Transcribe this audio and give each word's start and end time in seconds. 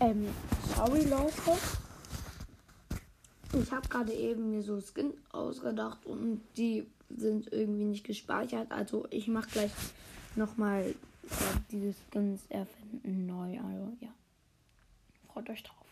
Ähm, 0.00 0.28
sorry 0.76 1.02
Leute. 1.04 1.58
Ich 3.60 3.72
habe 3.72 3.88
gerade 3.88 4.12
eben 4.12 4.50
mir 4.50 4.62
so 4.62 4.80
Skin 4.80 5.12
ausgedacht 5.32 6.06
und 6.06 6.42
die 6.56 6.86
sind 7.10 7.52
irgendwie 7.52 7.84
nicht 7.84 8.04
gespeichert. 8.04 8.70
Also 8.70 9.06
ich 9.10 9.26
mache 9.26 9.48
gleich 9.50 9.72
nochmal 10.36 10.82
äh, 10.84 10.94
diese 11.70 11.94
Skins 11.94 12.42
erfinden 12.48 13.26
neu. 13.26 13.58
Also 13.58 13.92
ja. 14.00 14.10
Freut 15.32 15.50
euch 15.50 15.62
drauf. 15.62 15.87